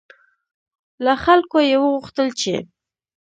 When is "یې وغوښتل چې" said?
1.69-2.55